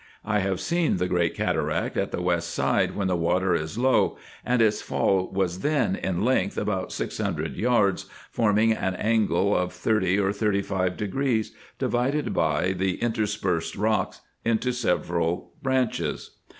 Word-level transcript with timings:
I 0.25 0.39
have 0.39 0.59
seen 0.59 0.97
the 0.97 1.07
great 1.07 1.35
cataract 1.35 1.95
on 1.95 2.09
the 2.09 2.23
west 2.23 2.49
side 2.55 2.95
when 2.95 3.07
the 3.07 3.15
water 3.15 3.53
is 3.53 3.77
low; 3.77 4.17
and 4.43 4.59
its 4.59 4.81
fall 4.81 5.29
was 5.31 5.59
then, 5.59 5.95
in 5.95 6.25
length, 6.25 6.57
about 6.57 6.91
six 6.91 7.19
hundred 7.19 7.55
yards, 7.55 8.07
forming 8.31 8.71
an 8.73 8.95
angle 8.95 9.55
of 9.55 9.71
thirty 9.71 10.17
or 10.17 10.33
thirty 10.33 10.63
five 10.63 10.97
degrees, 10.97 11.51
divided 11.77 12.33
by 12.33 12.71
the 12.71 12.95
interspersed 12.95 13.75
rocks 13.75 14.21
into 14.43 14.71
various 14.71 15.39
branches. 15.61 16.31